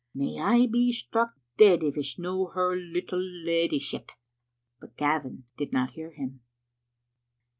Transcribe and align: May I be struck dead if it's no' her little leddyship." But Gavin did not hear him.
May 0.15 0.39
I 0.39 0.65
be 0.65 0.91
struck 0.91 1.35
dead 1.57 1.83
if 1.83 1.95
it's 1.95 2.17
no' 2.17 2.47
her 2.47 2.75
little 2.75 3.21
leddyship." 3.21 4.11
But 4.79 4.97
Gavin 4.97 5.43
did 5.57 5.73
not 5.73 5.91
hear 5.91 6.09
him. 6.11 6.41